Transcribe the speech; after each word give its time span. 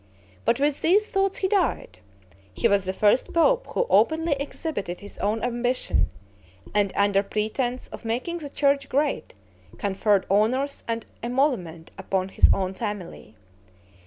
But 0.45 0.59
with 0.59 0.81
these 0.81 1.05
thoughts 1.11 1.37
he 1.37 1.47
died. 1.47 1.99
He 2.55 2.67
was 2.67 2.85
the 2.85 2.91
first 2.93 3.31
pope 3.33 3.67
who 3.67 3.85
openly 3.87 4.33
exhibited 4.39 4.99
his 4.99 5.19
own 5.19 5.43
ambition; 5.43 6.09
and, 6.73 6.91
under 6.95 7.21
pretense 7.21 7.87
of 7.89 8.03
making 8.03 8.39
the 8.39 8.49
church 8.49 8.89
great, 8.89 9.35
conferred 9.77 10.25
honors 10.27 10.83
and 10.87 11.05
emolument 11.21 11.91
upon 11.99 12.29
his 12.29 12.49
own 12.51 12.73
family. 12.73 13.35